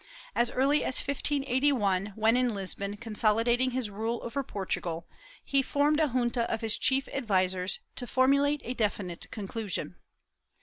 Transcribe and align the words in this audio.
As 0.33 0.49
early 0.49 0.83
as 0.83 0.97
1581, 0.97 2.13
when 2.15 2.35
in 2.35 2.55
Lisbon 2.55 2.97
consolidating 2.97 3.69
his 3.69 3.91
rule 3.91 4.19
over 4.23 4.41
Portugal, 4.41 5.07
he 5.45 5.61
formed 5.61 5.99
a 5.99 6.07
junta 6.07 6.51
of 6.51 6.61
his 6.61 6.75
chief 6.79 7.07
advisers 7.09 7.77
to 7.97 8.07
formulate 8.07 8.61
a 8.63 8.73
definite 8.73 9.29
conclusion. 9.29 9.97